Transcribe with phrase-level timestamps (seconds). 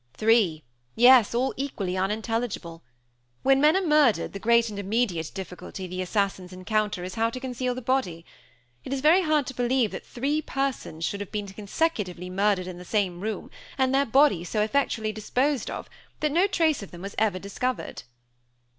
[0.15, 0.63] "Three.
[0.95, 2.81] Yes, all equally unintelligible.
[3.43, 7.39] When men are murdered, the great and immediate difficulty the assassins encounter is how to
[7.39, 8.25] conceal the body.
[8.83, 12.79] It is very hard to believe that three persons should have been consecutively murdered in
[12.79, 15.87] the same room, and their bodies so effectually disposed of
[16.21, 18.01] that no trace of them was ever discovered."